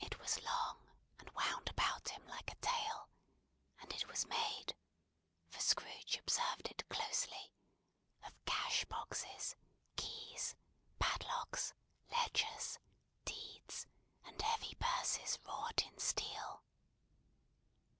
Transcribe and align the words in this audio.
It 0.00 0.18
was 0.18 0.42
long, 0.42 0.88
and 1.20 1.30
wound 1.30 1.68
about 1.68 2.08
him 2.08 2.26
like 2.26 2.50
a 2.50 2.56
tail; 2.56 3.10
and 3.80 3.92
it 3.92 4.08
was 4.08 4.26
made 4.26 4.74
(for 5.46 5.60
Scrooge 5.60 6.16
observed 6.16 6.66
it 6.68 6.88
closely) 6.88 7.52
of 8.24 8.44
cash 8.44 8.86
boxes, 8.86 9.54
keys, 9.94 10.56
padlocks, 10.98 11.72
ledgers, 12.10 12.80
deeds, 13.24 13.86
and 14.24 14.42
heavy 14.42 14.74
purses 14.80 15.38
wrought 15.46 15.80
in 15.86 15.96
steel. 16.00 16.64